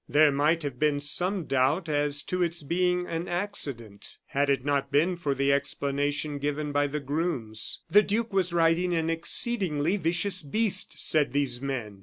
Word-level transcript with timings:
There 0.09 0.31
might 0.31 0.63
have 0.63 0.79
been 0.79 0.99
some 0.99 1.43
doubt 1.45 1.87
as 1.87 2.23
to 2.23 2.41
its 2.41 2.63
being 2.63 3.05
an 3.05 3.27
accident, 3.27 4.17
had 4.25 4.49
it 4.49 4.65
not 4.65 4.91
been 4.91 5.15
for 5.15 5.35
the 5.35 5.53
explanation 5.53 6.39
given 6.39 6.71
by 6.71 6.87
the 6.87 6.99
grooms. 6.99 7.81
"The 7.87 8.01
duke 8.01 8.33
was 8.33 8.51
riding 8.51 8.95
an 8.95 9.11
exceedingly 9.11 9.97
vicious 9.97 10.41
beast," 10.41 10.95
said 10.99 11.33
these 11.33 11.61
men. 11.61 11.99